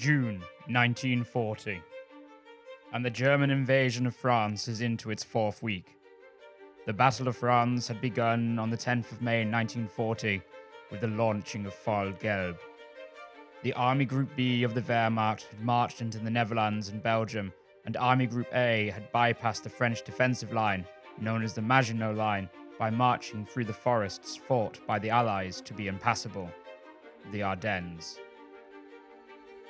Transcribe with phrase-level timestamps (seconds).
[0.00, 1.82] June 1940.
[2.94, 5.98] And the German invasion of France is into its fourth week.
[6.86, 10.40] The Battle of France had begun on the 10th of May 1940
[10.90, 12.56] with the launching of Fall Gelb.
[13.62, 17.52] The Army Group B of the Wehrmacht had marched into the Netherlands and Belgium,
[17.84, 20.86] and Army Group A had bypassed the French defensive line,
[21.20, 22.48] known as the Maginot Line,
[22.78, 26.50] by marching through the forests fought by the Allies to be impassable
[27.32, 28.18] the Ardennes.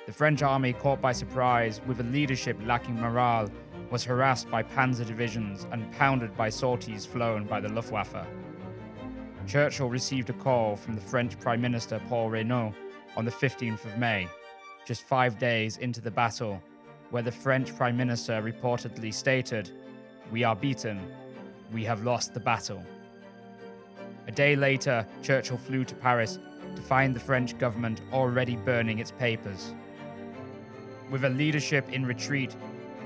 [0.07, 3.51] The French army, caught by surprise with a leadership lacking morale,
[3.91, 8.25] was harassed by panzer divisions and pounded by sorties flown by the Luftwaffe.
[9.45, 12.73] Churchill received a call from the French Prime Minister Paul Reynaud
[13.15, 14.27] on the 15th of May,
[14.87, 16.61] just five days into the battle,
[17.11, 19.69] where the French Prime Minister reportedly stated,
[20.31, 20.99] We are beaten.
[21.71, 22.83] We have lost the battle.
[24.27, 26.39] A day later, Churchill flew to Paris
[26.75, 29.75] to find the French government already burning its papers.
[31.11, 32.55] With a leadership in retreat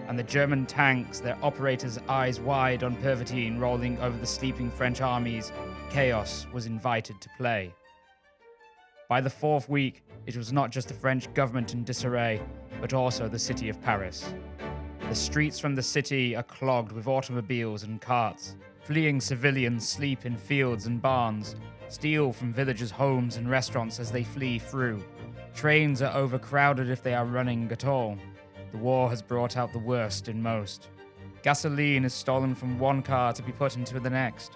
[0.07, 5.01] and the German tanks, their operators' eyes wide on Pervitin rolling over the sleeping French
[5.01, 5.51] armies,
[5.89, 7.73] chaos was invited to play.
[9.09, 12.39] By the fourth week, it was not just the French government in disarray,
[12.79, 14.31] but also the city of Paris.
[15.09, 18.55] The streets from the city are clogged with automobiles and carts.
[18.83, 21.55] Fleeing civilians sleep in fields and barns,
[21.87, 25.03] steal from villagers' homes and restaurants as they flee through.
[25.55, 28.17] Trains are overcrowded if they are running at all.
[28.73, 30.89] The war has brought out the worst in most.
[31.43, 34.51] Gasoline is stolen from one car to be put into the next.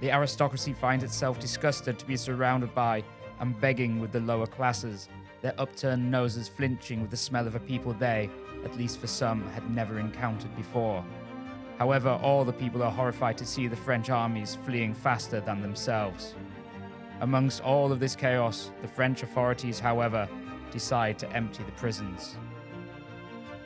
[0.00, 3.02] The aristocracy finds itself disgusted to be surrounded by
[3.40, 5.08] and begging with the lower classes,
[5.42, 8.30] their upturned noses flinching with the smell of a people they,
[8.64, 11.04] at least for some, had never encountered before.
[11.76, 16.36] However, all the people are horrified to see the French armies fleeing faster than themselves.
[17.20, 20.28] Amongst all of this chaos, the French authorities, however,
[20.70, 22.36] decide to empty the prisons.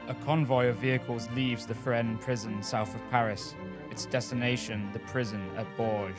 [0.08, 3.54] A convoy of vehicles leaves the Fresnes prison south of Paris,
[3.90, 6.18] its destination, the prison at Bourges.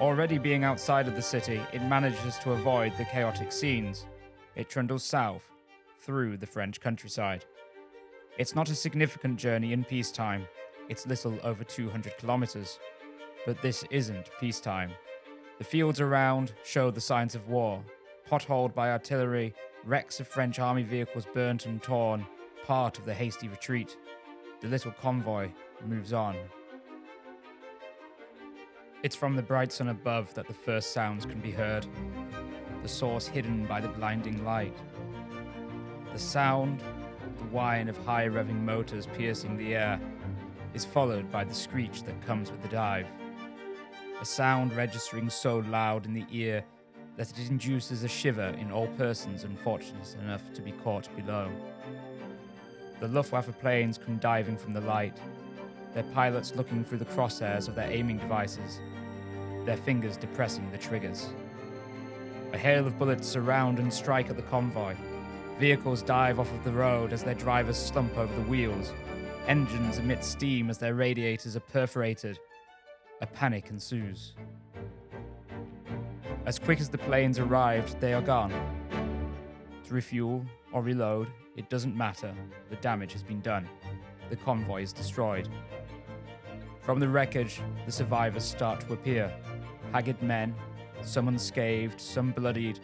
[0.00, 4.06] Already being outside of the city, it manages to avoid the chaotic scenes.
[4.56, 5.50] It trundles south,
[6.00, 7.44] through the French countryside.
[8.38, 10.46] It's not a significant journey in peacetime,
[10.88, 12.80] it's little over 200 kilometers.
[13.46, 14.90] But this isn't peacetime.
[15.60, 17.84] The fields around show the signs of war
[18.26, 19.52] potholed by artillery,
[19.84, 22.26] wrecks of French army vehicles burnt and torn,
[22.64, 23.98] part of the hasty retreat.
[24.62, 25.50] The little convoy
[25.86, 26.34] moves on.
[29.02, 31.86] It's from the bright sun above that the first sounds can be heard,
[32.82, 34.78] the source hidden by the blinding light.
[36.14, 36.82] The sound,
[37.36, 40.00] the whine of high revving motors piercing the air,
[40.72, 43.08] is followed by the screech that comes with the dive.
[44.20, 46.62] A sound registering so loud in the ear
[47.16, 51.50] that it induces a shiver in all persons unfortunate enough to be caught below.
[53.00, 55.16] The Luftwaffe planes come diving from the light,
[55.94, 58.80] their pilots looking through the crosshairs of their aiming devices,
[59.64, 61.30] their fingers depressing the triggers.
[62.52, 64.96] A hail of bullets surround and strike at the convoy.
[65.58, 68.92] Vehicles dive off of the road as their drivers slump over the wheels.
[69.46, 72.38] Engines emit steam as their radiators are perforated.
[73.22, 74.32] A panic ensues.
[76.46, 78.50] As quick as the planes arrived, they are gone.
[79.84, 82.32] To refuel or reload, it doesn't matter.
[82.70, 83.68] The damage has been done.
[84.30, 85.50] The convoy is destroyed.
[86.80, 89.30] From the wreckage, the survivors start to appear.
[89.92, 90.54] Haggard men,
[91.02, 92.80] some unscathed, some bloodied,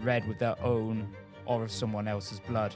[0.00, 1.12] red with their own
[1.44, 2.72] or of someone else's blood.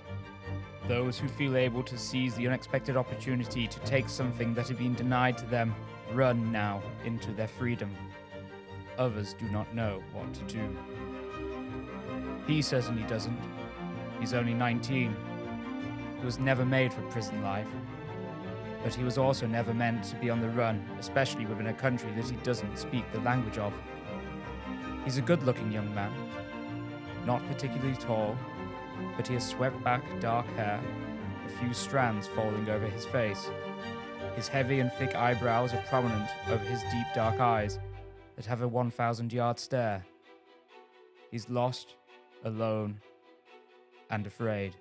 [0.88, 4.94] Those who feel able to seize the unexpected opportunity to take something that had been
[4.94, 5.72] denied to them
[6.12, 7.94] run now into their freedom.
[8.98, 10.76] Others do not know what to do.
[12.46, 13.38] He certainly doesn't.
[14.20, 15.14] He's only 19.
[16.18, 17.66] He was never made for prison life.
[18.82, 22.10] But he was also never meant to be on the run, especially within a country
[22.12, 23.72] that he doesn't speak the language of.
[25.04, 26.12] He's a good looking young man.
[27.26, 28.36] Not particularly tall,
[29.16, 30.80] but he has swept back dark hair,
[31.44, 33.50] a few strands falling over his face.
[34.36, 37.78] His heavy and thick eyebrows are prominent over his deep dark eyes
[38.36, 40.04] that have a 1,000 yard stare.
[41.30, 41.96] He's lost,
[42.44, 43.00] alone,
[44.10, 44.76] and afraid.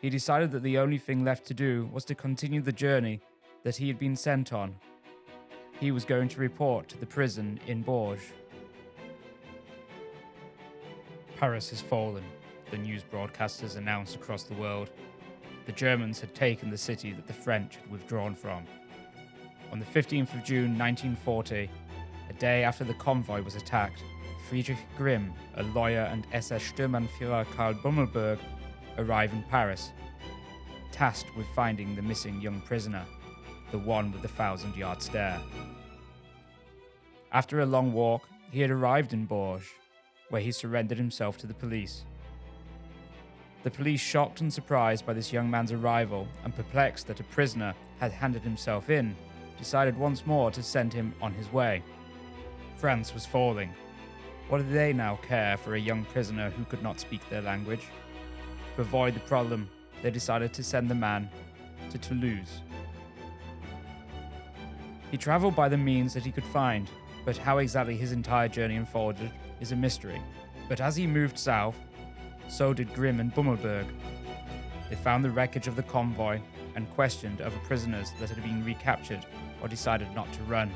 [0.00, 3.20] He decided that the only thing left to do was to continue the journey
[3.62, 4.74] that he had been sent on.
[5.78, 8.32] He was going to report to the prison in Bourges.
[11.36, 12.24] Paris has fallen,
[12.70, 14.90] the news broadcasters announced across the world.
[15.66, 18.64] The Germans had taken the city that the French had withdrawn from.
[19.72, 21.68] On the 15th of June 1940,
[22.30, 24.02] a day after the convoy was attacked,
[24.48, 28.38] Friedrich Grimm, a lawyer, and SS Sturmbannführer Karl Bömelburg
[28.96, 29.90] arrive in Paris,
[30.92, 33.04] tasked with finding the missing young prisoner,
[33.72, 35.40] the one with the thousand yard stare.
[37.32, 39.66] After a long walk, he had arrived in Bourges,
[40.30, 42.04] where he surrendered himself to the police.
[43.66, 47.74] The police, shocked and surprised by this young man's arrival and perplexed that a prisoner
[47.98, 49.16] had handed himself in,
[49.58, 51.82] decided once more to send him on his way.
[52.76, 53.74] France was falling.
[54.48, 57.88] What did they now care for a young prisoner who could not speak their language?
[58.76, 59.68] To avoid the problem,
[60.00, 61.28] they decided to send the man
[61.90, 62.60] to Toulouse.
[65.10, 66.88] He travelled by the means that he could find,
[67.24, 70.22] but how exactly his entire journey unfolded is a mystery.
[70.68, 71.76] But as he moved south,
[72.48, 73.86] so did Grimm and Bömelburg.
[74.88, 76.40] They found the wreckage of the convoy
[76.74, 79.24] and questioned other prisoners that had been recaptured
[79.60, 80.70] or decided not to run.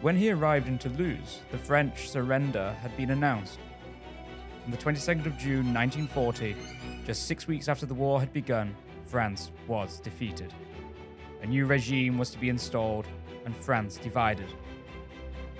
[0.00, 3.58] When he arrived in Toulouse, the French surrender had been announced.
[4.64, 6.56] On the 22nd of June 1940,
[7.06, 8.74] just six weeks after the war had begun,
[9.06, 10.52] France was defeated.
[11.42, 13.06] A new regime was to be installed,
[13.44, 14.46] and France divided.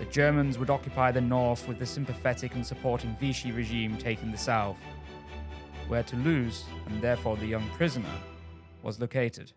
[0.03, 4.37] The Germans would occupy the north with the sympathetic and supporting Vichy regime taking the
[4.37, 4.77] south,
[5.87, 8.11] where Toulouse, and therefore the young prisoner,
[8.83, 9.53] was located.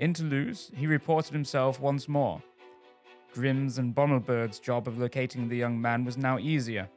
[0.00, 2.42] In Toulouse, he reported himself once more.
[3.32, 6.88] Grimm's and Bömelburg's job of locating the young man was now easier,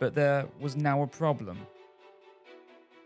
[0.00, 1.58] but there was now a problem.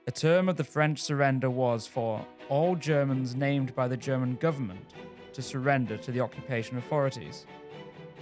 [0.06, 4.94] A term of the French surrender was for all Germans named by the German government
[5.34, 7.44] to surrender to the occupation authorities.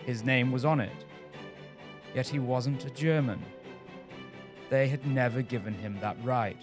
[0.06, 1.04] His name was on it.
[2.14, 3.42] Yet he wasn't a German.
[4.70, 6.56] They had never given him that right.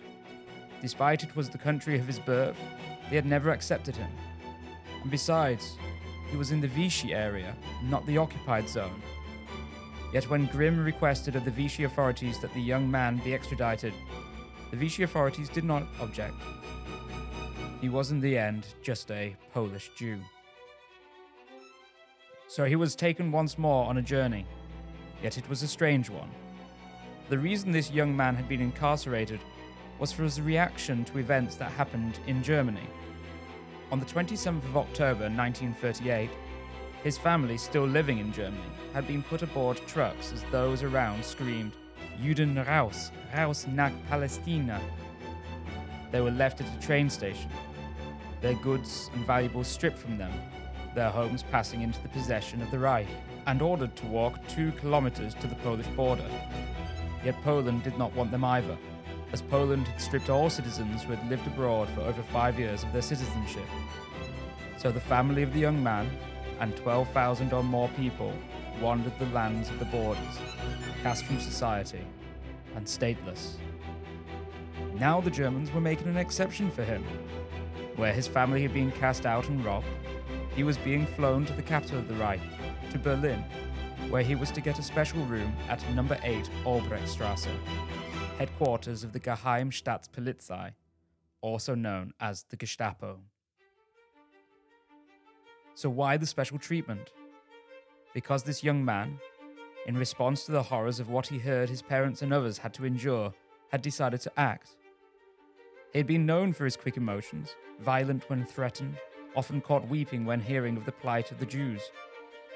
[0.82, 2.56] Despite it was the country of his birth,
[3.10, 4.10] they had never accepted him.
[5.02, 5.78] And besides,
[6.32, 7.54] he was in the Vichy area,
[7.84, 9.02] not the occupied zone.
[10.14, 13.94] Yet when Grimm requested of the Vichy authorities that the young man be extradited,
[14.72, 16.36] the Vichy authorities did not object.
[17.82, 20.22] He was in the end just a Polish Jew.
[22.54, 24.46] So he was taken once more on a journey,
[25.24, 26.30] yet it was a strange one.
[27.30, 29.40] The reason this young man had been incarcerated
[29.98, 32.88] was for his reaction to events that happened in Germany.
[33.92, 36.30] On the 27th of October 1938,
[37.04, 41.72] his family, still living in Germany, had been put aboard trucks as those around screamed,
[42.22, 44.80] Juden raus, raus nach Palästina.
[46.12, 47.50] They were left at a train station,
[48.42, 50.32] their goods and valuables stripped from them,
[50.96, 53.08] their homes passing into the possession of the Reich,
[53.48, 56.30] and ordered to walk two kilometers to the Polish border.
[57.24, 58.78] Yet Poland did not want them either,
[59.32, 62.94] as Poland had stripped all citizens who had lived abroad for over five years of
[62.94, 63.66] their citizenship.
[64.78, 66.10] So the family of the young man
[66.60, 68.34] and 12,000 or more people
[68.82, 70.40] wandered the lands of the borders,
[71.02, 72.06] cast from society
[72.76, 73.54] and stateless.
[74.96, 77.04] Now the Germans were making an exception for him.
[77.96, 79.86] Where his family had been cast out and robbed,
[80.56, 82.42] he was being flown to the capital of the Reich,
[82.92, 83.44] to Berlin,
[84.10, 87.50] where he was to get a special room at number 8 Albrechtstrasse,
[88.38, 90.72] headquarters of the Geheimstaatspolizei,
[91.42, 93.20] also known as the Gestapo.
[95.76, 97.12] So, why the special treatment?
[98.14, 99.20] Because this young man,
[99.88, 102.86] in response to the horrors of what he heard his parents and others had to
[102.86, 103.34] endure,
[103.72, 104.76] had decided to act.
[105.92, 108.98] He had been known for his quick emotions, violent when threatened,
[109.36, 111.82] often caught weeping when hearing of the plight of the Jews.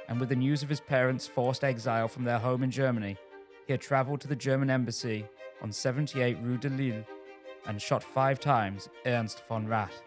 [0.08, 3.18] And with the news of his parents' forced exile from their home in Germany,
[3.66, 5.26] he had travelled to the German embassy
[5.62, 7.04] on 78 Rue de Lille
[7.68, 10.02] and shot five times Ernst von Rath,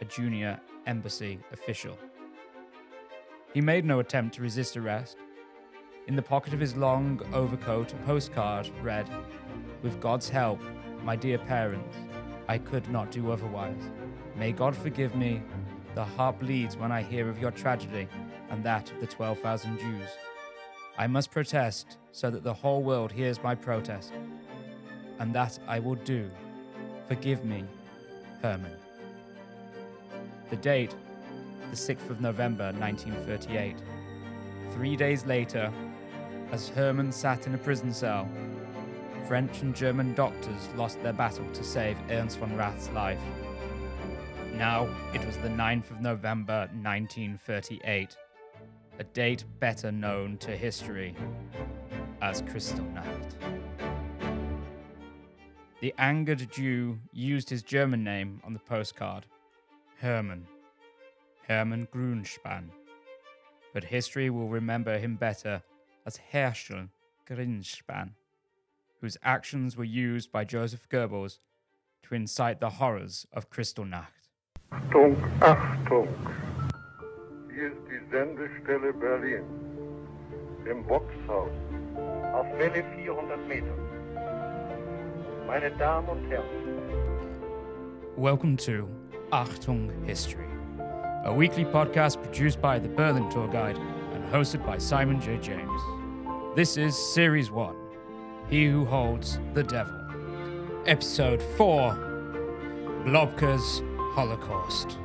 [0.00, 1.96] a junior embassy official.
[3.52, 5.16] He made no attempt to resist arrest.
[6.08, 9.08] In the pocket of his long overcoat, a postcard read,
[9.82, 10.60] With God's help,
[11.04, 11.96] my dear parents,
[12.48, 13.90] I could not do otherwise.
[14.36, 15.40] May God forgive me.
[15.94, 18.08] The heart bleeds when I hear of your tragedy
[18.50, 20.08] and that of the 12,000 Jews.
[20.98, 24.12] I must protest so that the whole world hears my protest.
[25.20, 26.30] And that I will do.
[27.06, 27.64] Forgive me,
[28.42, 28.76] Herman.
[30.50, 30.94] The date,
[31.70, 33.76] the 6th of November 1938.
[34.72, 35.72] Three days later,
[36.50, 38.28] as Herman sat in a prison cell,
[39.28, 43.20] French and German doctors lost their battle to save Ernst von Rath's life.
[44.56, 48.16] Now it was the 9th of November 1938,
[49.00, 51.16] a date better known to history
[52.22, 53.34] as Kristallnacht.
[55.80, 59.26] The angered Jew used his German name on the postcard,
[59.98, 60.46] Hermann,
[61.48, 62.70] Hermann Grunspan.
[63.72, 65.64] But history will remember him better
[66.06, 66.90] as Herschel
[67.28, 68.12] Grynszpan,
[69.00, 71.38] whose actions were used by Joseph Goebbels
[72.04, 74.23] to incite the horrors of Kristallnacht.
[74.74, 76.08] Achtung, Achtung!
[77.54, 79.44] Hier ist die Sendestelle Berlin.
[80.68, 81.50] Im Voxhaus.
[82.32, 83.74] Auf Welle 400 Meter.
[85.46, 86.44] Meine Damen und Herren.
[88.16, 88.88] Welcome to
[89.30, 90.48] Achtung History,
[91.24, 93.78] a weekly podcast produced by the Berlin Tour Guide
[94.14, 95.38] and hosted by Simon J.
[95.38, 95.80] James.
[96.56, 97.74] This is Series 1
[98.48, 99.94] He Who Holds the Devil,
[100.86, 101.94] Episode 4
[103.04, 103.82] Globke's
[104.14, 104.96] Holocaust.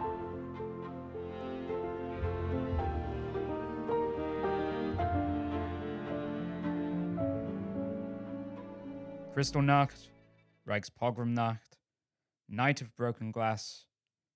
[9.33, 10.11] Kristallnacht,
[10.67, 11.79] Reichspogromnacht,
[12.47, 13.85] Night of Broken Glass,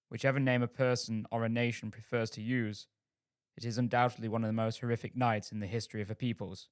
[0.10, 2.88] whichever name a person or a nation prefers to use,
[3.56, 6.70] it is undoubtedly one of the most horrific nights in the history of a people's.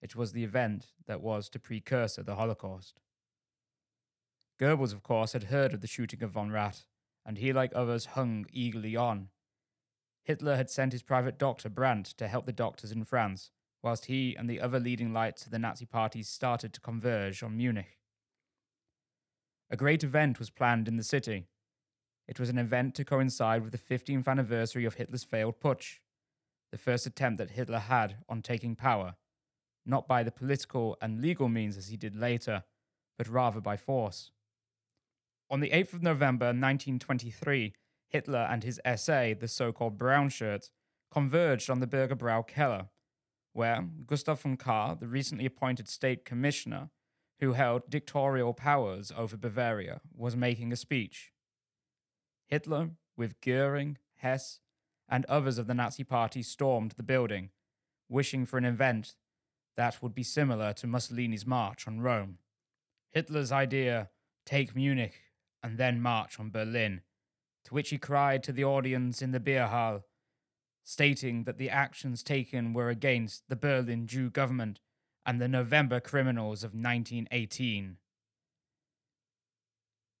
[0.00, 2.98] It was the event that was to precursor the Holocaust.
[4.58, 6.86] Goebbels, of course, had heard of the shooting of von Rath,
[7.26, 9.28] and he, like others, hung eagerly on.
[10.22, 13.50] Hitler had sent his private doctor, Brandt, to help the doctors in France,
[13.82, 17.56] whilst he and the other leading lights of the Nazi party started to converge on
[17.56, 17.98] Munich.
[19.70, 21.46] A great event was planned in the city.
[22.26, 25.98] It was an event to coincide with the 15th anniversary of Hitler's failed putsch,
[26.72, 29.16] the first attempt that Hitler had on taking power,
[29.84, 32.64] not by the political and legal means as he did later,
[33.18, 34.30] but rather by force.
[35.50, 37.74] On the 8th of November 1923,
[38.08, 40.70] Hitler and his SA, the so called Brown Shirts,
[41.10, 42.88] converged on the Bürgerbrau Keller,
[43.52, 46.90] where Gustav von Kahr, the recently appointed state commissioner,
[47.40, 51.32] who held dictatorial powers over Bavaria, was making a speech.
[52.46, 54.60] Hitler, with Goering, Hess,
[55.08, 57.50] and others of the Nazi Party, stormed the building,
[58.08, 59.14] wishing for an event
[59.76, 62.38] that would be similar to Mussolini's march on Rome.
[63.10, 64.10] Hitler's idea
[64.46, 65.23] take Munich
[65.64, 67.00] and then march on Berlin,
[67.64, 70.04] to which he cried to the audience in the beer hall,
[70.84, 74.78] stating that the actions taken were against the Berlin Jew government
[75.24, 77.96] and the November criminals of 1918.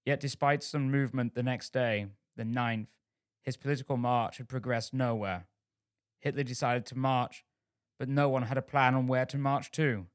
[0.06, 2.86] Yet, despite some movement the next day, the 9th,
[3.42, 5.44] his political march had progressed nowhere.
[6.20, 7.44] Hitler decided to march,
[7.98, 10.06] but no one had a plan on where to march to.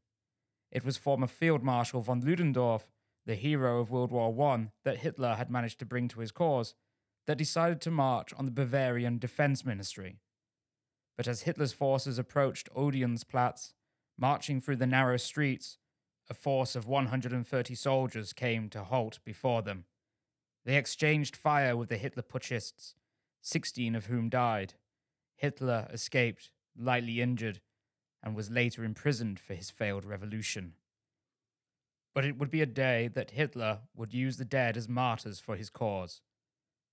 [0.72, 2.88] It was former Field Marshal von Ludendorff,
[3.30, 6.74] the hero of World War I that Hitler had managed to bring to his cause,
[7.28, 10.18] that decided to march on the Bavarian Defense Ministry.
[11.16, 13.74] But as Hitler's forces approached Odeonsplatz,
[14.18, 15.78] marching through the narrow streets,
[16.28, 19.86] a force of 130 soldiers came to halt before them.
[20.66, 22.96] They exchanged fire with the Hitler putschists,
[23.44, 24.74] 16 of whom died.
[25.36, 27.62] Hitler escaped, lightly injured,
[28.24, 30.74] and was later imprisoned for his failed revolution.
[32.20, 35.56] But it would be a day that Hitler would use the dead as martyrs for
[35.56, 36.20] his cause.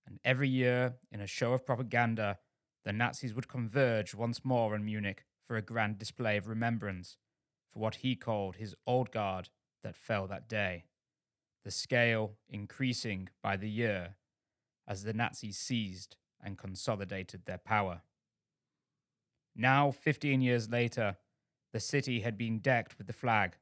[0.06, 2.38] And every year, in a show of propaganda,
[2.84, 7.16] the Nazis would converge once more on Munich for a grand display of remembrance
[7.72, 9.48] for what he called his old guard
[9.82, 10.84] that fell that day,
[11.64, 14.14] the scale increasing by the year
[14.86, 18.02] as the Nazis seized and consolidated their power.
[19.56, 21.16] Now, 15 years later,
[21.72, 23.56] the city had been decked with the flag,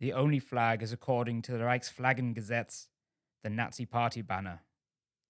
[0.00, 2.86] the only flag is according to the Reichsflaggengesetz,
[3.44, 4.62] the Nazi party banner,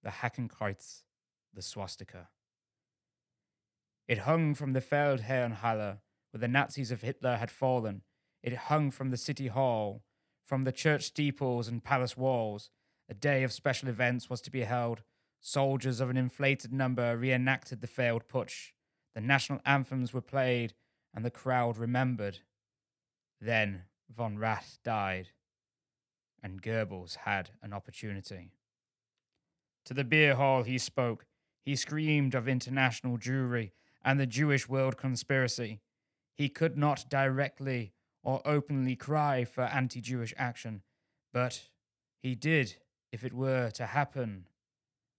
[0.03, 1.03] the Hakenkreuz,
[1.53, 2.29] the swastika.
[4.07, 5.99] It hung from the Feldherrnhalle,
[6.31, 8.03] where the Nazis of Hitler had fallen.
[8.43, 10.03] It hung from the city hall,
[10.47, 12.71] from the church steeples and palace walls.
[13.09, 15.03] A day of special events was to be held.
[15.41, 18.71] Soldiers of an inflated number reenacted the failed putsch.
[19.15, 20.75] The national anthems were played,
[21.13, 22.41] and the crowd remembered.
[23.41, 25.29] Then von Rath died,
[26.43, 28.53] and Goebbels had an opportunity.
[29.85, 31.27] To the beer hall he spoke.
[31.63, 35.81] He screamed of international Jewry and the Jewish world conspiracy.
[36.35, 40.83] He could not directly or openly cry for anti Jewish action,
[41.33, 41.69] but
[42.19, 42.77] he did
[43.13, 44.47] if it were to happen.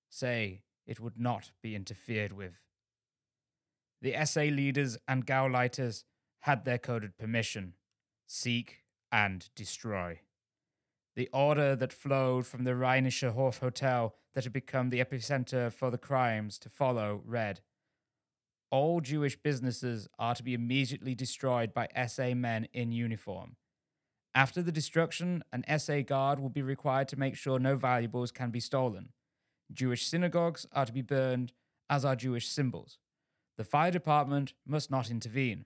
[0.09, 2.53] Say it would not be interfered with.
[4.01, 6.03] The SA leaders and Gauleiters
[6.41, 7.73] had their coded permission
[8.25, 8.80] seek
[9.11, 10.19] and destroy.
[11.15, 15.91] The order that flowed from the Rheinische Hof Hotel that had become the epicenter for
[15.91, 17.59] the crimes to follow read
[18.69, 23.57] All Jewish businesses are to be immediately destroyed by SA men in uniform.
[24.33, 28.49] After the destruction, an SA guard will be required to make sure no valuables can
[28.49, 29.09] be stolen.
[29.73, 31.51] Jewish synagogues are to be burned,
[31.89, 32.97] as are Jewish symbols.
[33.57, 35.65] The fire department must not intervene.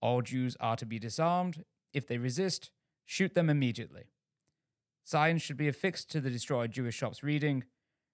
[0.00, 1.64] All Jews are to be disarmed.
[1.92, 2.70] If they resist,
[3.04, 4.04] shoot them immediately.
[5.04, 7.64] Signs should be affixed to the destroyed Jewish shops reading,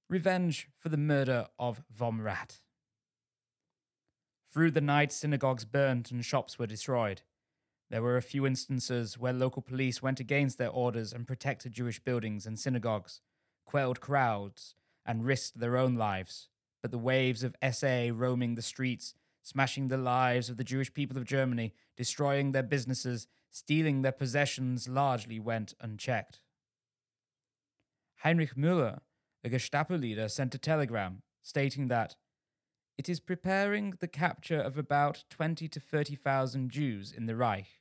[0.09, 2.63] Revenge for the murder of Vom Rath.
[4.53, 7.23] Through the night, synagogues burned and shops were destroyed.
[7.91, 12.01] There were a few instances where local police went against their orders and protected Jewish
[12.01, 13.21] buildings and synagogues,
[13.65, 16.49] quelled crowds, and risked their own lives.
[16.83, 21.17] But the waves of SA roaming the streets, smashing the lives of the Jewish people
[21.17, 26.41] of Germany, destroying their businesses, stealing their possessions, largely went unchecked.
[28.21, 29.01] Heinrich Müller,
[29.45, 32.17] a Gestapo leader, sent a telegram stating that
[32.99, 37.81] it is preparing the capture of about 20 to 30,000 Jews in the Reich.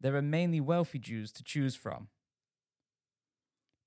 [0.00, 2.08] There are mainly wealthy Jews to choose from.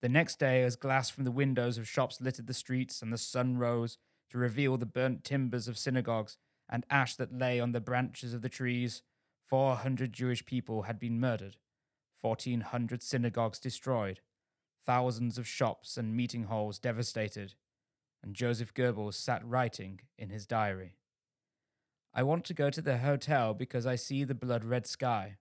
[0.01, 3.17] The next day, as glass from the windows of shops littered the streets and the
[3.17, 3.97] sun rose
[4.31, 6.37] to reveal the burnt timbers of synagogues
[6.67, 9.03] and ash that lay on the branches of the trees,
[9.51, 11.57] 400 Jewish people had been murdered,
[12.21, 14.21] 1,400 synagogues destroyed,
[14.85, 17.55] thousands of shops and meeting halls devastated,
[18.23, 20.95] and Joseph Goebbels sat writing in his diary.
[22.13, 25.35] I want to go to the hotel because I see the blood red sky.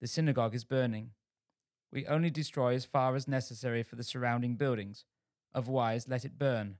[0.00, 1.10] The synagogue is burning.
[1.92, 5.04] We only destroy as far as necessary for the surrounding buildings,
[5.54, 6.78] otherwise, let it burn.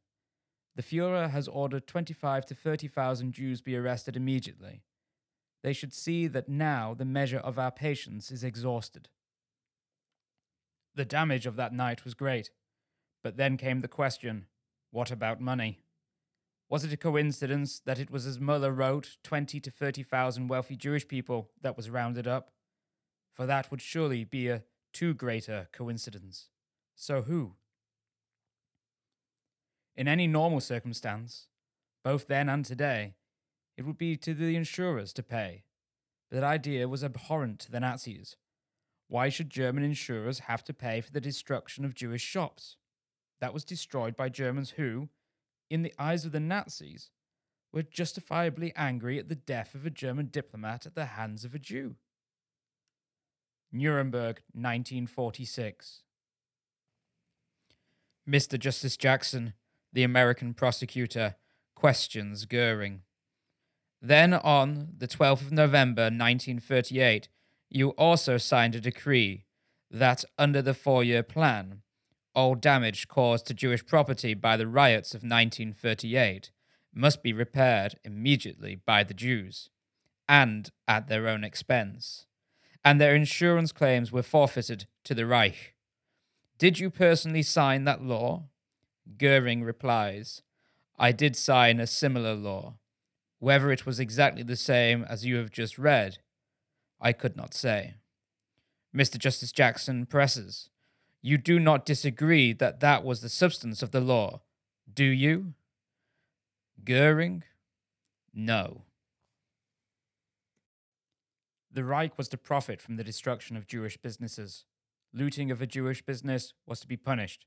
[0.75, 4.85] The Fuhrer has ordered 25 to 30,000 Jews be arrested immediately.
[5.67, 9.09] They should see that now the measure of our patience is exhausted.
[10.95, 12.51] The damage of that night was great,
[13.21, 14.47] but then came the question
[14.93, 15.81] what about money?
[16.69, 21.09] Was it a coincidence that it was, as Muller wrote, 20 to 30,000 wealthy Jewish
[21.09, 22.53] people that was rounded up?
[23.35, 26.49] For that would surely be a too great a coincidence.
[26.95, 27.57] So who?
[29.97, 31.49] In any normal circumstance,
[32.05, 33.15] both then and today,
[33.77, 35.65] it would be to the insurers to pay.
[36.31, 38.37] But that idea was abhorrent to the Nazis.
[39.09, 42.77] Why should German insurers have to pay for the destruction of Jewish shops?
[43.41, 45.09] that was destroyed by Germans who,
[45.69, 47.11] in the eyes of the Nazis,
[47.73, 51.59] were justifiably angry at the death of a German diplomat at the hands of a
[51.59, 51.97] Jew.
[53.73, 56.03] Nuremberg, 1946.
[58.29, 58.59] Mr.
[58.59, 59.53] Justice Jackson,
[59.93, 61.37] the American prosecutor,
[61.75, 63.03] questions Goering.
[64.01, 67.29] Then, on the 12th of November 1938,
[67.69, 69.45] you also signed a decree
[69.91, 71.83] that, under the four year plan,
[72.35, 76.51] all damage caused to Jewish property by the riots of 1938
[76.95, 79.71] must be repaired immediately by the Jews,
[80.29, 82.27] and at their own expense,
[82.85, 85.75] and their insurance claims were forfeited to the Reich.
[86.59, 88.45] Did you personally sign that law?
[89.19, 90.43] Goering replies,
[90.99, 92.75] I did sign a similar law.
[93.39, 96.19] Whether it was exactly the same as you have just read,
[97.01, 97.95] I could not say.
[98.95, 99.19] Mr.
[99.19, 100.71] Justice Jackson presses,
[101.21, 104.43] you do not disagree that that was the substance of the law,
[104.93, 105.55] do you?
[106.85, 107.43] Goering?
[108.33, 108.83] No.
[111.73, 114.65] The Reich was to profit from the destruction of Jewish businesses.
[115.13, 117.45] Looting of a Jewish business was to be punished.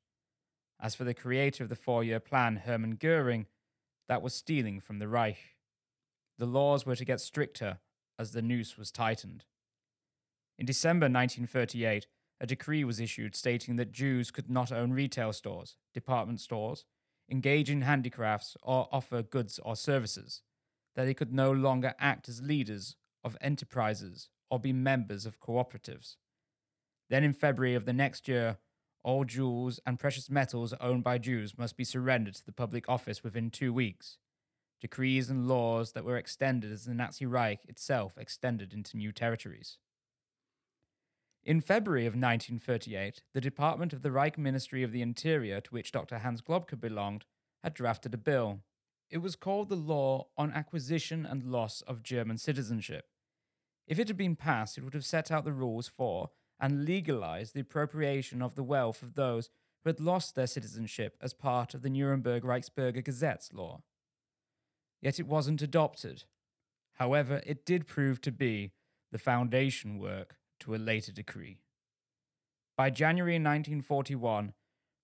[0.79, 3.47] As for the creator of the four year plan, Hermann Goering,
[4.07, 5.55] that was stealing from the Reich.
[6.39, 7.79] The laws were to get stricter
[8.17, 9.43] as the noose was tightened.
[10.57, 12.07] In December 1938,
[12.39, 16.85] a decree was issued stating that Jews could not own retail stores, department stores,
[17.29, 20.41] engage in handicrafts, or offer goods or services,
[20.95, 26.15] that they could no longer act as leaders of enterprises or be members of cooperatives.
[27.09, 28.59] Then, in February of the next year,
[29.03, 33.25] all jewels and precious metals owned by Jews must be surrendered to the public office
[33.25, 34.17] within two weeks.
[34.81, 39.77] Decrees and laws that were extended as the Nazi Reich itself extended into new territories.
[41.43, 45.91] In February of 1938, the Department of the Reich Ministry of the Interior, to which
[45.91, 46.19] Dr.
[46.19, 47.25] Hans Globke belonged,
[47.63, 48.59] had drafted a bill.
[49.09, 53.05] It was called the Law on Acquisition and Loss of German Citizenship.
[53.87, 57.53] If it had been passed, it would have set out the rules for and legalized
[57.53, 59.49] the appropriation of the wealth of those
[59.83, 63.81] who had lost their citizenship as part of the Nuremberg Reichsbürger Gesetz law.
[65.01, 66.23] Yet it wasn't adopted.
[66.93, 68.71] However, it did prove to be
[69.11, 71.61] the foundation work to a later decree.
[72.75, 74.53] By January 1941,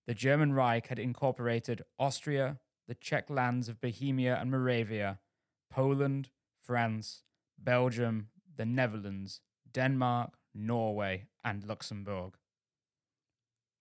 [0.06, 5.18] the German Reich had incorporated Austria, the Czech lands of Bohemia and Moravia,
[5.70, 6.30] Poland,
[6.62, 7.22] France,
[7.58, 9.40] Belgium, the Netherlands,
[9.72, 12.34] Denmark, Norway, and Luxembourg.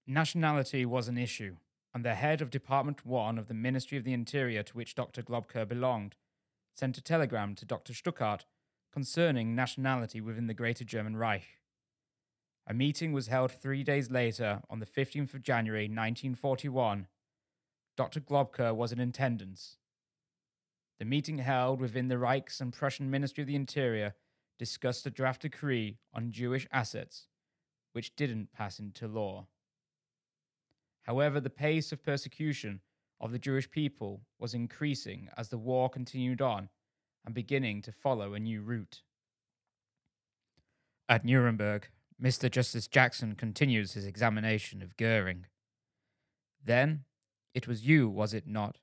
[0.07, 1.57] Nationality was an issue,
[1.95, 5.23] and the head of Department 1 of the Ministry of the Interior, to which Dr.
[5.23, 6.15] Globke belonged,
[6.75, 7.93] sent a telegram to Dr.
[7.93, 8.43] Stuckart
[8.91, 11.61] concerning nationality within the Greater German Reich.
[12.67, 17.07] A meeting was held three days later, on the 15th of January 1941.
[17.95, 18.19] Dr.
[18.19, 19.77] Globke was in attendance.
[20.99, 24.15] The meeting held within the Reichs and Prussian Ministry of the Interior
[24.59, 27.29] discussed a draft decree on Jewish assets,
[27.93, 29.47] which didn't pass into law.
[31.05, 32.81] However, the pace of persecution
[33.21, 36.69] of the Jewish people was increasing as the war continued on
[37.25, 39.01] and beginning to follow a new route.
[41.07, 41.89] At Nuremberg,
[42.21, 42.49] Mr.
[42.49, 45.45] Justice Jackson continues his examination of Goering.
[46.63, 47.03] Then,
[47.53, 48.79] it was you, was it not,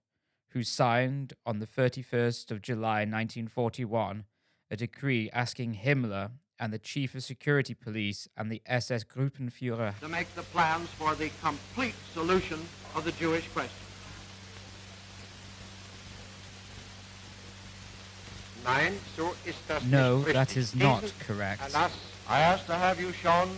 [0.50, 4.24] who signed on the 31st of July 1941
[4.70, 10.08] a decree asking Himmler and the Chief of Security Police and the SS Gruppenführer to
[10.08, 12.60] make the plans for the complete solution
[12.94, 13.86] of the Jewish question.
[18.64, 20.56] Nein, so ist das No, nicht that richtig.
[20.56, 21.62] is not Diesen correct.
[21.62, 21.90] Erlass,
[22.28, 23.48] I ask to have you shown.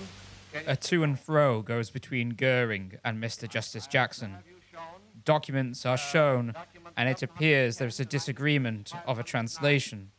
[0.66, 3.48] A to and fro goes between Goering and Mr.
[3.48, 4.30] Justice Jackson.
[4.32, 5.00] have you uh, shown?
[5.24, 6.54] Documents are shown,
[6.96, 10.10] and it appears there is a disagreement of a translation.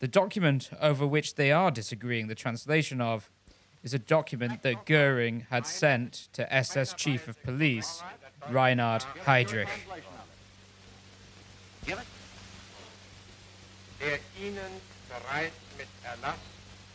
[0.00, 3.30] The document over which they are disagreeing the translation of
[3.82, 8.02] is a document that Goering had sent to SS Chief of Police
[8.50, 9.68] Reinhard Heydrich.
[14.00, 16.36] Der Ihnen bereits mit Erlass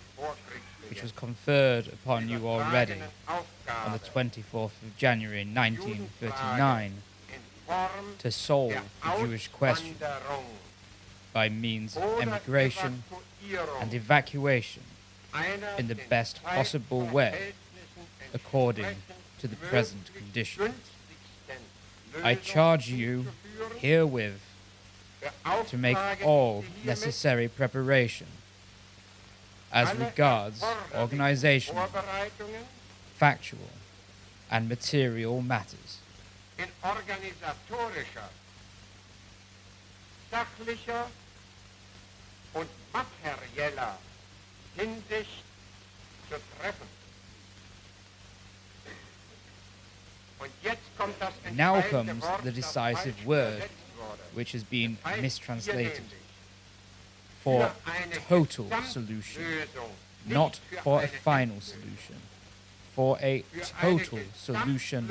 [0.90, 7.04] which was conferred upon you already on the 24th of January 1939 in Form
[8.20, 8.74] to solve
[9.04, 9.96] the Jewish question
[11.34, 13.04] by means of emigration
[13.80, 14.84] and evacuation
[15.78, 17.54] in the best possible way
[18.34, 18.96] according
[19.40, 20.74] to the present conditions.
[22.24, 23.26] I charge you
[23.78, 24.40] herewith
[25.68, 28.28] to make all necessary preparation.
[29.72, 30.64] As regards
[30.96, 31.90] organizational,
[33.16, 33.70] factual,
[34.52, 35.83] and material matters
[36.58, 38.30] in organisatorischer,
[40.32, 41.08] sachlicher
[42.54, 43.98] und materieller
[44.76, 45.44] Hinsicht
[46.30, 46.88] zu treffen.
[50.40, 53.70] Und jetzt kommt das Now comes the decisive word,
[54.34, 56.04] which has been mistranslated
[57.42, 57.72] for
[58.28, 59.44] total solution,
[60.26, 62.18] not for a final solution,
[62.94, 63.44] for a
[63.82, 65.10] total solution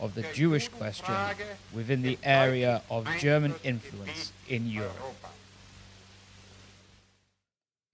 [0.00, 1.14] of the Jewish question
[1.72, 4.96] within the area of German influence in Europe.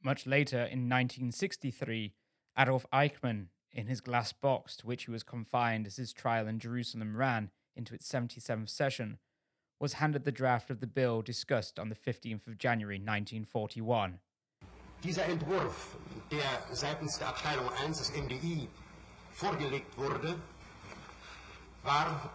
[0.02, 2.14] Much later, in 1963,
[2.58, 6.58] Adolf Eichmann, in his glass box to which he was confined as his trial in
[6.58, 9.18] Jerusalem ran into its 77th session,
[9.78, 14.20] was handed the draft of the bill discussed on the 15th of January 1941.
[15.02, 15.96] Dieser Entwurf,
[16.30, 16.40] der
[16.72, 18.68] seitens der Abteilung 1 des MDI
[19.38, 20.34] vorgelegt wurde,
[21.84, 22.34] war,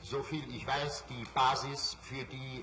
[0.00, 2.62] soviel ich weiß, die Basis für die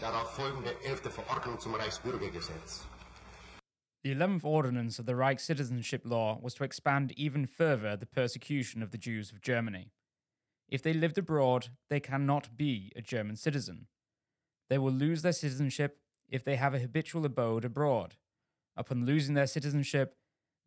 [0.00, 1.12] darauf folgende 11.
[1.12, 2.86] Verordnung zum Reichsbürgergesetz.
[4.04, 8.80] The 11th ordinance of the Reich citizenship law was to expand even further the persecution
[8.80, 9.90] of the Jews of Germany.
[10.68, 13.88] If they lived abroad, they cannot be a German citizen.
[14.70, 18.14] They will lose their citizenship if they have a habitual abode abroad.
[18.76, 20.14] Upon losing their citizenship,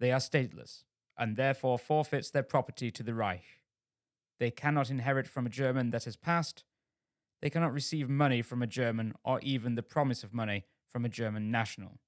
[0.02, 0.84] they are stateless,
[1.17, 3.43] and therefore forfeits their property to the Reich.
[4.39, 6.63] They cannot inherit from a German that has passed.
[7.41, 11.10] They cannot receive money from a German or even the promise of money from a
[11.10, 12.00] German national.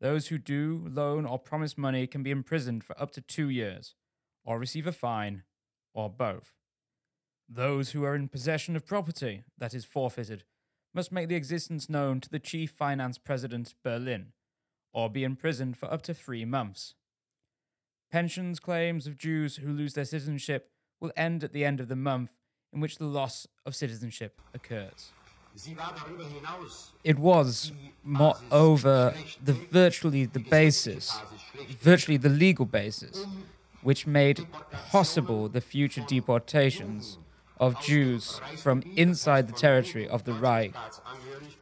[0.00, 3.94] Those who do loan or promise money can be imprisoned for up to two years,
[4.44, 5.44] or receive a fine,
[5.94, 6.52] or both.
[7.48, 10.44] Those who are in possession of property that is forfeited
[10.94, 14.32] must make the existence known to the chief finance president, Berlin,
[14.92, 16.94] or be imprisoned for up to three months.
[18.12, 20.68] Pensions claims of Jews who lose their citizenship
[21.00, 22.30] will end at the end of the month
[22.70, 25.12] in which the loss of citizenship occurs.
[27.04, 27.72] It was,
[28.04, 31.18] moreover, the virtually the basis,
[31.80, 33.24] virtually the legal basis,
[33.82, 34.46] which made
[34.90, 37.16] possible the future deportations
[37.58, 40.74] of Jews from inside the territory of the Reich.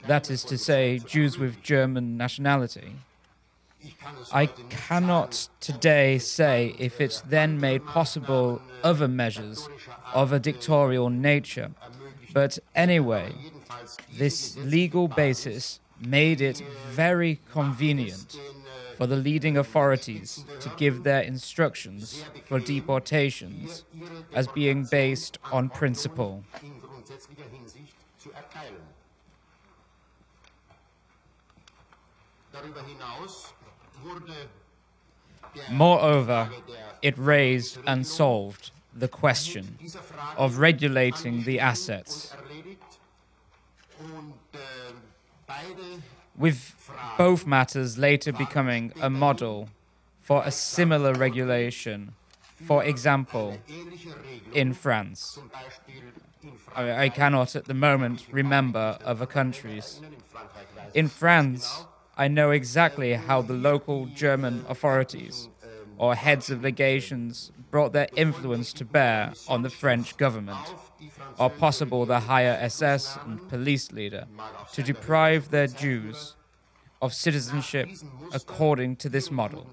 [0.08, 2.96] That is to say, Jews with German nationality.
[4.32, 9.68] I cannot today say if it then made possible other measures
[10.14, 11.70] of a dictatorial nature,
[12.32, 13.34] but anyway,
[14.16, 18.38] this legal basis made it very convenient
[18.96, 23.84] for the leading authorities to give their instructions for deportations
[24.34, 26.44] as being based on principle.
[35.70, 36.50] Moreover,
[37.02, 39.78] it raised and solved the question
[40.36, 42.34] of regulating the assets,
[46.36, 46.74] with
[47.18, 49.68] both matters later becoming a model
[50.20, 52.12] for a similar regulation,
[52.66, 53.58] for example,
[54.52, 55.38] in France.
[56.74, 60.00] I, I cannot at the moment remember other countries.
[60.94, 61.84] In France,
[62.20, 65.48] I know exactly how the local German authorities
[65.96, 70.74] or heads of legations brought their influence to bear on the French government,
[71.38, 74.26] or possible the higher SS and police leader,
[74.74, 76.36] to deprive their Jews
[77.00, 77.88] of citizenship
[78.34, 79.66] according to this model,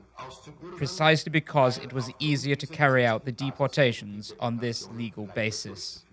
[0.77, 6.05] precisely because it was easier to carry out the deportations on this legal basis.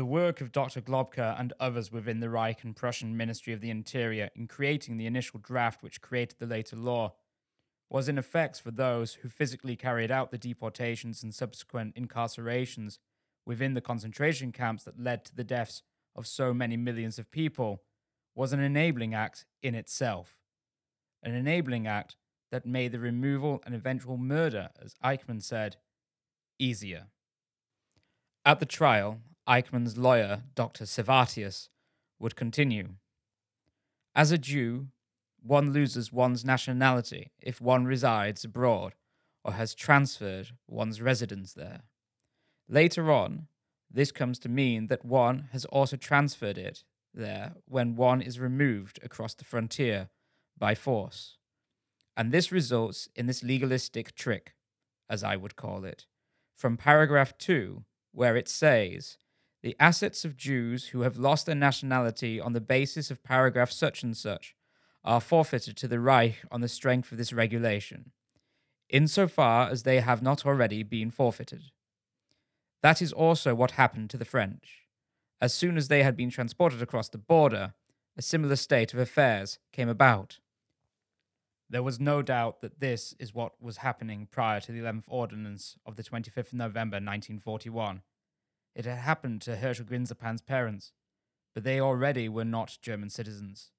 [0.00, 0.80] The work of Dr.
[0.80, 5.04] Globke and others within the Reich and Prussian Ministry of the Interior in creating the
[5.04, 7.12] initial draft which created the later law
[7.90, 12.96] was in effect for those who physically carried out the deportations and subsequent incarcerations
[13.44, 15.82] within the concentration camps that led to the deaths
[16.16, 17.82] of so many millions of people
[18.34, 20.38] was an enabling act in itself.
[21.22, 22.16] An enabling act
[22.50, 25.76] that made the removal and eventual murder, as Eichmann said,
[26.58, 27.08] easier.
[28.46, 30.84] At the trial, Eichmann's lawyer, Dr.
[30.84, 31.68] Servatius,
[32.20, 32.90] would continue.
[34.14, 34.86] As a Jew,
[35.42, 38.94] one loses one's nationality if one resides abroad
[39.44, 41.80] or has transferred one's residence there.
[42.68, 43.48] Later on,
[43.90, 49.00] this comes to mean that one has also transferred it there when one is removed
[49.02, 50.10] across the frontier
[50.56, 51.38] by force.
[52.16, 54.54] And this results in this legalistic trick,
[55.08, 56.06] as I would call it,
[56.56, 57.82] from paragraph 2,
[58.12, 59.16] where it says,
[59.62, 64.02] the assets of Jews who have lost their nationality on the basis of paragraph such
[64.02, 64.54] and such
[65.04, 68.12] are forfeited to the Reich on the strength of this regulation,
[68.88, 71.62] insofar as they have not already been forfeited.
[72.82, 74.86] That is also what happened to the French.
[75.40, 77.74] As soon as they had been transported across the border,
[78.16, 80.38] a similar state of affairs came about.
[81.68, 85.76] There was no doubt that this is what was happening prior to the 11th Ordinance
[85.86, 88.02] of the 25th of November 1941.
[88.74, 90.92] It had happened to Herschel Grynszpan's parents,
[91.54, 93.70] but they already were not German citizens.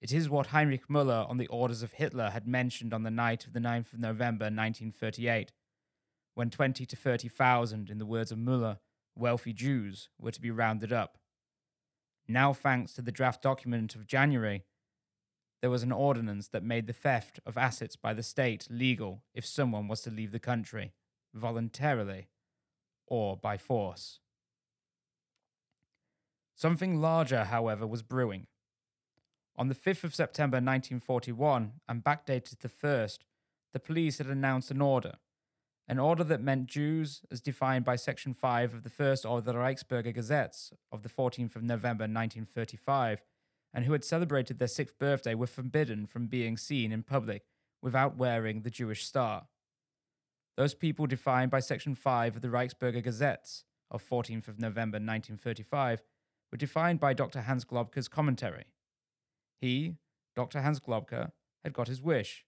[0.00, 3.44] It is what Heinrich Müller, on the orders of Hitler, had mentioned on the night
[3.46, 5.52] of the 9th of November 1938,
[6.34, 8.78] when 20 to 30,000, in the words of Müller,
[9.16, 11.18] wealthy Jews were to be rounded up.
[12.28, 14.62] Now, thanks to the draft document of January,
[15.60, 19.44] there was an ordinance that made the theft of assets by the state legal if
[19.44, 20.92] someone was to leave the country,
[21.34, 22.28] voluntarily
[23.08, 24.20] or by force.
[26.54, 28.46] Something larger, however, was brewing.
[29.56, 33.18] On the 5th of September 1941, and backdated to 1st,
[33.72, 35.14] the police had announced an order.
[35.86, 40.14] An order that meant Jews, as defined by Section 5 of the First Order Reichsbürger
[40.14, 43.22] Gesetzes of the 14th of November 1935,
[43.72, 47.44] and who had celebrated their sixth birthday, were forbidden from being seen in public
[47.80, 49.46] without wearing the Jewish star.
[50.58, 56.02] Those people defined by Section 5 of the Reichsbürger Gesetz of 14th of November 1935
[56.50, 57.42] were defined by Dr.
[57.42, 58.64] Hans Globke's commentary.
[59.60, 59.94] He,
[60.34, 60.60] Dr.
[60.62, 61.30] Hans Globke,
[61.62, 62.44] had got his wish.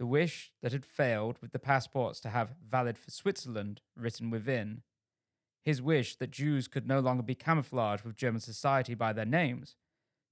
[0.00, 4.82] The wish that had failed with the passports to have valid for Switzerland written within.
[5.64, 9.76] His wish that Jews could no longer be camouflaged with German society by their names,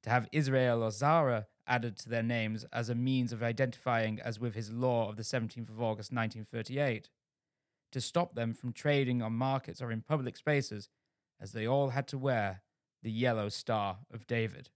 [0.02, 4.38] to have Israel or Sara added to their names as a means of identifying as
[4.38, 7.08] with his law of the 17th of August 1938,
[7.92, 10.88] to stop them from trading on markets or in public spaces,
[11.40, 12.62] as they all had to wear
[13.02, 14.70] the yellow star of David.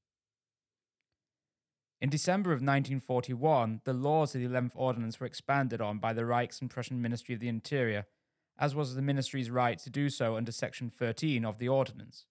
[2.01, 6.23] In December of 1941, the laws of the 11th Ordinance were expanded on by the
[6.23, 8.07] Reichs and Prussian Ministry of the Interior,
[8.57, 12.27] as was the ministry's right to do so under Section 13 of the Ordinance.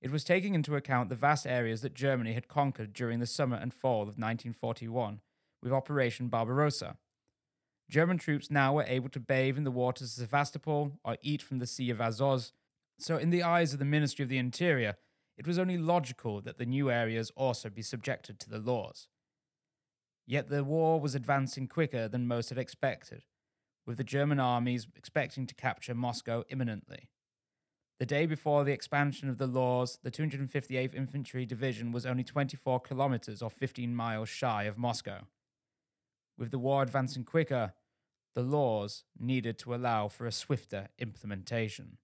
[0.00, 3.56] It was taking into account the vast areas that Germany had conquered during the summer
[3.56, 5.20] and fall of 1941
[5.62, 6.96] with Operation Barbarossa.
[7.90, 11.58] German troops now were able to bathe in the waters of Sevastopol or eat from
[11.58, 12.52] the Sea of Azov,
[12.98, 14.96] so in the eyes of the Ministry of the Interior,
[15.36, 19.08] it was only logical that the new areas also be subjected to the laws.
[20.26, 23.24] Yet the war was advancing quicker than most had expected,
[23.86, 27.08] with the German armies expecting to capture Moscow imminently.
[28.00, 32.80] The day before the expansion of the laws, the 258th Infantry Division was only 24
[32.80, 35.26] kilometers or 15 miles shy of Moscow.
[36.38, 37.74] With the war advancing quicker,
[38.34, 41.98] the laws needed to allow for a swifter implementation.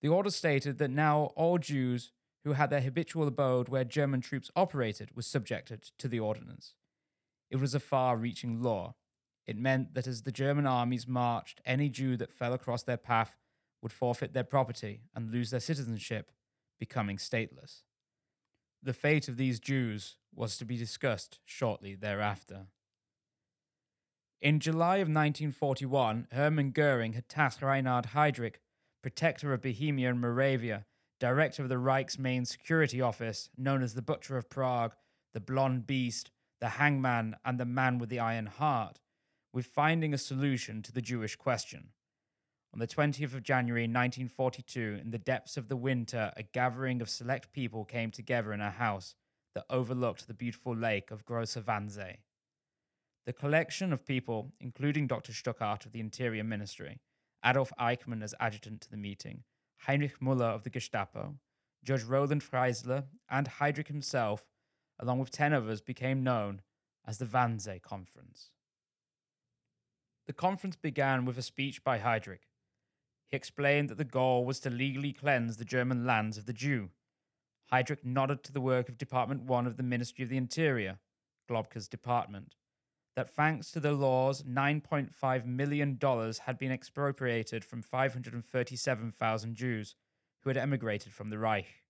[0.00, 2.10] The order stated that now all Jews
[2.42, 6.72] who had their habitual abode where German troops operated were subjected to the ordinance.
[7.50, 8.94] It was a far reaching law.
[9.46, 13.36] It meant that as the German armies marched, any Jew that fell across their path
[13.82, 16.30] would forfeit their property and lose their citizenship,
[16.78, 17.82] becoming stateless.
[18.82, 22.66] The fate of these Jews was to be discussed shortly thereafter.
[24.40, 28.56] In July of 1941, Hermann Goering had tasked Reinhard Heydrich,
[29.00, 30.84] protector of Bohemia and Moravia,
[31.20, 34.94] director of the Reich's main security office, known as the Butcher of Prague,
[35.32, 38.98] the Blonde Beast, the Hangman, and the Man with the Iron Heart,
[39.52, 41.90] with finding a solution to the Jewish question.
[42.74, 47.10] On the 20th of January 1942, in the depths of the winter, a gathering of
[47.10, 49.14] select people came together in a house
[49.54, 52.16] that overlooked the beautiful lake of Große Wannsee.
[53.26, 55.34] The collection of people, including Dr.
[55.34, 56.98] Stuckart of the Interior Ministry,
[57.44, 59.44] Adolf Eichmann as adjutant to the meeting,
[59.86, 61.34] Heinrich Müller of the Gestapo,
[61.84, 64.46] Judge Roland Freisler, and Heydrich himself,
[64.98, 66.62] along with ten others, became known
[67.06, 68.48] as the Wannsee Conference.
[70.26, 72.46] The conference began with a speech by Heydrich.
[73.32, 76.90] He explained that the goal was to legally cleanse the German lands of the Jew.
[77.72, 80.98] Heydrich nodded to the work of Department 1 of the Ministry of the Interior,
[81.48, 82.56] Globke's department,
[83.16, 85.98] that thanks to the laws, $9.5 million
[86.44, 89.94] had been expropriated from 537,000 Jews
[90.42, 91.82] who had emigrated from the Reich.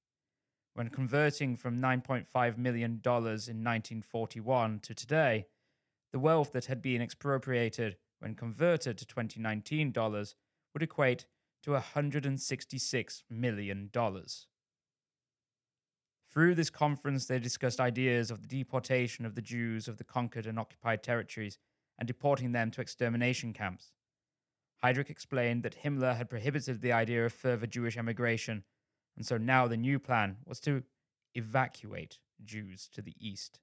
[0.74, 5.46] When converting from $9.5 million in 1941 to today,
[6.12, 10.36] the wealth that had been expropriated when converted to 2019 dollars
[10.72, 11.26] would equate
[11.64, 13.90] to $166 million.
[16.32, 20.46] Through this conference, they discussed ideas of the deportation of the Jews of the conquered
[20.46, 21.58] and occupied territories
[21.98, 23.92] and deporting them to extermination camps.
[24.82, 28.64] Heydrich explained that Himmler had prohibited the idea of further Jewish emigration,
[29.16, 30.82] and so now the new plan was to
[31.34, 33.60] evacuate Jews to the east.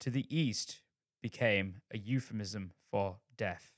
[0.00, 0.80] To the east
[1.20, 3.75] became a euphemism for death.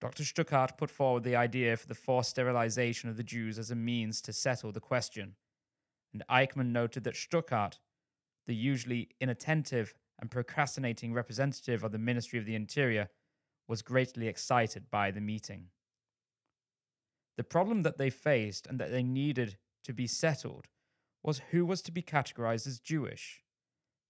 [0.00, 0.24] Dr.
[0.24, 4.20] Stuckart put forward the idea for the forced sterilization of the Jews as a means
[4.22, 5.34] to settle the question,
[6.12, 7.80] and Eichmann noted that Stuckart,
[8.46, 13.08] the usually inattentive and procrastinating representative of the Ministry of the Interior,
[13.66, 15.66] was greatly excited by the meeting.
[17.36, 20.68] The problem that they faced and that they needed to be settled
[21.22, 23.42] was who was to be categorized as Jewish.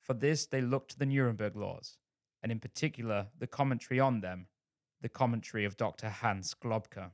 [0.00, 1.96] For this, they looked to the Nuremberg laws,
[2.42, 4.46] and in particular the commentary on them
[5.00, 6.08] the commentary of Dr.
[6.08, 7.10] Hans Globke.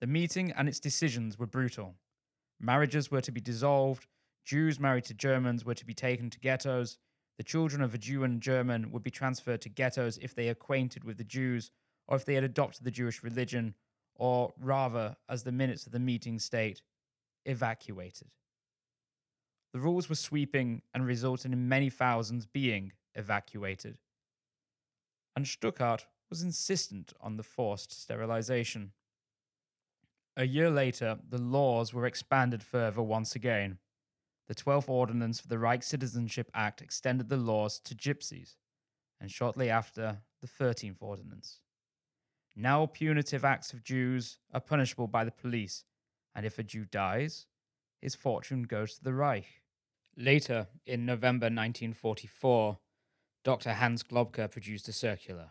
[0.00, 1.94] The meeting and its decisions were brutal.
[2.60, 4.06] Marriages were to be dissolved,
[4.44, 6.98] Jews married to Germans were to be taken to ghettos,
[7.38, 11.04] the children of a Jew and German would be transferred to ghettos if they acquainted
[11.04, 11.70] with the Jews
[12.06, 13.74] or if they had adopted the Jewish religion,
[14.16, 16.82] or rather, as the minutes of the meeting state,
[17.46, 18.28] evacuated.
[19.72, 23.98] The rules were sweeping and resulted in many thousands being evacuated
[25.34, 28.92] and Stuckart was insistent on the forced sterilization.
[30.36, 33.78] A year later, the laws were expanded further once again.
[34.48, 38.56] The 12th Ordinance for the Reich Citizenship Act extended the laws to gypsies,
[39.20, 41.60] and shortly after, the 13th Ordinance.
[42.56, 45.84] Now, punitive acts of Jews are punishable by the police,
[46.34, 47.46] and if a Jew dies,
[48.00, 49.62] his fortune goes to the Reich.
[50.16, 52.78] Later, in November 1944,
[53.44, 53.74] Dr.
[53.74, 55.50] Hans Globke produced a circular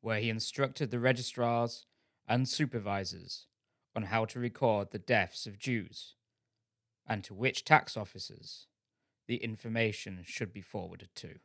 [0.00, 1.86] where he instructed the registrars
[2.28, 3.46] and supervisors
[3.94, 6.14] on how to record the deaths of Jews
[7.06, 8.66] and to which tax officers
[9.26, 11.38] the information should be forwarded to.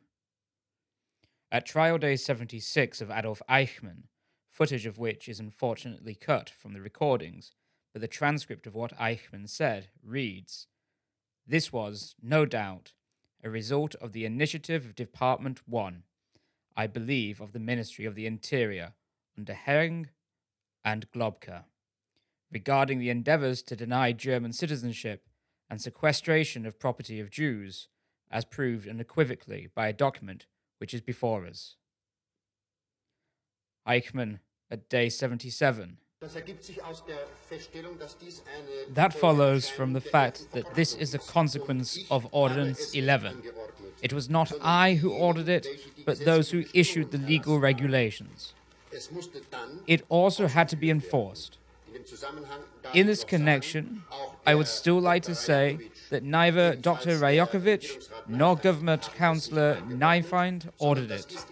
[1.52, 4.04] At trial day 76 of Adolf Eichmann,
[4.50, 7.52] footage of which is unfortunately cut from the recordings,
[7.92, 10.66] but the transcript of what Eichmann said reads
[11.46, 12.92] This was, no doubt,
[13.42, 16.02] a result of the initiative of Department 1,
[16.76, 18.94] I believe of the Ministry of the Interior,
[19.36, 20.10] under Hering
[20.84, 21.64] and Globke,
[22.52, 25.26] regarding the endeavors to deny German citizenship
[25.68, 27.88] and sequestration of property of Jews,
[28.30, 30.46] as proved unequivocally by a document
[30.78, 31.76] which is before us.
[33.86, 35.98] Eichmann at day 77
[38.92, 43.42] that follows from the fact that this is a consequence of Ordinance 11.
[44.02, 45.66] It was not I who ordered it,
[46.04, 48.52] but those who issued the legal regulations.
[49.86, 51.56] It also had to be enforced.
[52.92, 54.02] In this connection,
[54.46, 55.78] I would still like to say
[56.10, 57.18] that neither Dr.
[57.18, 61.44] Rajakowitsch nor Government Councillor Neifeind ordered it,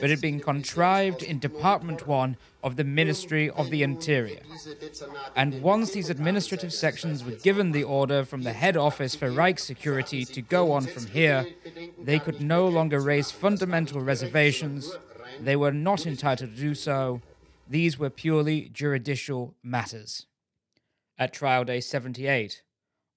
[0.00, 4.40] but it had been contrived in Department 1 of the Ministry of the Interior.
[5.36, 9.58] And once these administrative sections were given the order from the head office for Reich
[9.58, 11.46] security to go on from here,
[12.02, 14.96] they could no longer raise fundamental reservations.
[15.40, 17.20] They were not entitled to do so.
[17.68, 20.26] These were purely juridical matters.
[21.18, 22.62] At trial day 78,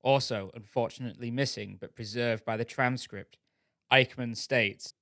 [0.01, 3.37] also unfortunately missing but preserved by the transcript,
[3.91, 4.93] Eichmann states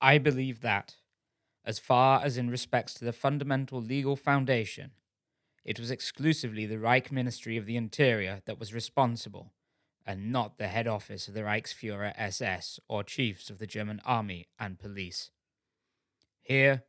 [0.00, 0.94] I believe that,
[1.64, 4.92] as far as in respects to the fundamental legal foundation,
[5.64, 9.52] it was exclusively the Reich Ministry of the Interior that was responsible,
[10.06, 14.46] and not the head office of the Reichsfuhrer SS or chiefs of the German army
[14.58, 15.30] and police.
[16.42, 16.84] Here,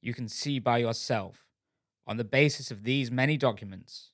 [0.00, 1.48] you can see by yourself,
[2.06, 4.11] on the basis of these many documents,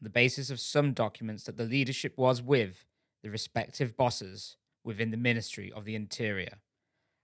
[0.00, 2.84] on the basis of some documents that the leadership was with
[3.22, 6.58] the respective bosses within the Ministry of the Interior,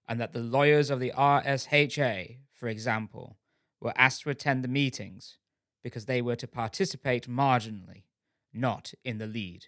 [0.08, 3.36] and that the lawyers of the RSHA, for example,
[3.80, 5.38] were asked to attend the meetings
[5.82, 8.04] because they were to participate marginally,
[8.52, 9.66] not in the lead.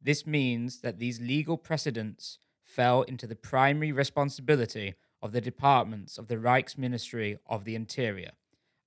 [0.00, 6.28] This means that these legal precedents fell into the primary responsibility of the departments of
[6.28, 8.32] the Reichsministry of the Interior,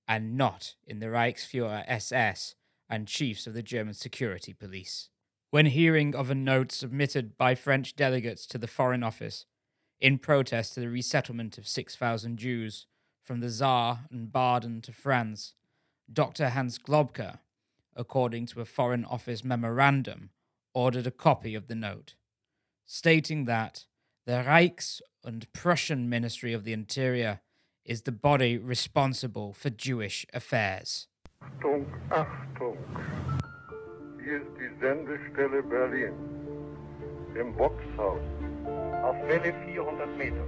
[0.08, 2.56] and not in the Reichsfuhrer SS
[2.92, 5.10] and chiefs of the German security police.
[5.50, 9.46] When hearing of a note submitted by French delegates to the Foreign Office
[10.00, 12.88] in protest to the resettlement of 6,000 Jews
[13.24, 15.54] from the Saar and Baden to France,
[16.12, 16.50] Dr.
[16.50, 17.40] Hans Globke,
[17.96, 20.32] according to a Foreign Office memorandum,
[20.74, 22.16] ordered a copy of the note,
[22.86, 23.86] stating that
[24.26, 27.40] the Reichs and Prussian Ministry of the Interior
[27.86, 31.08] is the body responsible for Jewish affairs.
[31.42, 32.78] Achtung, Achtung!
[34.24, 36.14] Hier ist die Sendestelle Berlin.
[37.36, 38.22] Im Voxhaus.
[39.04, 40.46] auf Welle 400 Meter.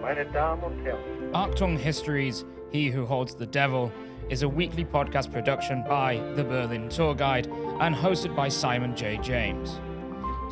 [0.00, 1.00] Meine Damen und Herren,
[1.32, 3.90] Achtung History's, He Who Holds the Devil,
[4.28, 7.48] is a weekly podcast production by the Berlin Tour Guide
[7.80, 9.18] and hosted by Simon J.
[9.18, 9.80] James.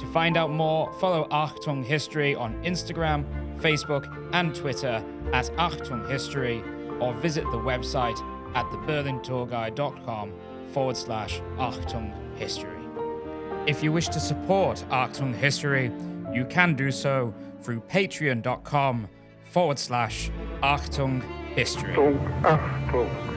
[0.00, 3.24] To find out more, follow Achtung History on Instagram,
[3.60, 6.62] Facebook, and Twitter at Achtung History,
[7.00, 8.18] or visit the website
[8.54, 10.32] at theberlintourguide.com
[10.72, 12.70] forward slash Achtung History.
[13.66, 15.90] If you wish to support Achtung History,
[16.32, 19.08] you can do so through patreon.com
[19.44, 20.30] forward slash
[20.62, 21.22] Achtung
[21.54, 21.94] History.
[21.94, 23.33] Achtung, Achtung!